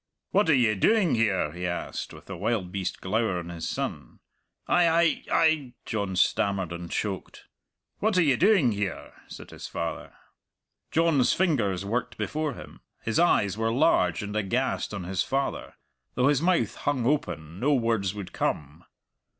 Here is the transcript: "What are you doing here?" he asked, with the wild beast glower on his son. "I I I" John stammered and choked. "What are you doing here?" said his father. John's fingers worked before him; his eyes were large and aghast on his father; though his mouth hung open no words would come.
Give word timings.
"What 0.31 0.49
are 0.49 0.55
you 0.55 0.73
doing 0.73 1.13
here?" 1.13 1.51
he 1.51 1.67
asked, 1.67 2.11
with 2.11 2.25
the 2.25 2.35
wild 2.35 2.71
beast 2.71 3.01
glower 3.01 3.37
on 3.37 3.49
his 3.49 3.69
son. 3.69 4.17
"I 4.67 4.89
I 4.89 5.23
I" 5.31 5.73
John 5.85 6.15
stammered 6.15 6.71
and 6.71 6.89
choked. 6.89 7.43
"What 7.99 8.17
are 8.17 8.23
you 8.23 8.35
doing 8.35 8.71
here?" 8.71 9.13
said 9.27 9.51
his 9.51 9.67
father. 9.67 10.13
John's 10.89 11.33
fingers 11.33 11.85
worked 11.85 12.17
before 12.17 12.55
him; 12.55 12.81
his 13.03 13.19
eyes 13.19 13.59
were 13.59 13.71
large 13.71 14.23
and 14.23 14.35
aghast 14.35 14.91
on 14.91 15.03
his 15.03 15.21
father; 15.21 15.75
though 16.15 16.29
his 16.29 16.41
mouth 16.41 16.73
hung 16.77 17.05
open 17.05 17.59
no 17.59 17.75
words 17.75 18.15
would 18.15 18.33
come. 18.33 18.83